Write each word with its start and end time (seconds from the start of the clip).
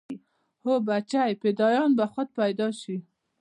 هو 0.63 0.73
بچى 0.89 1.23
فدايان 1.41 1.91
به 1.97 2.05
خود 2.13 2.27
پيدا 2.39 2.67
شي. 2.81 2.95